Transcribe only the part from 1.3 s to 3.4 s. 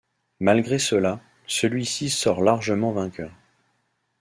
celui-ci sort largement vainqueur.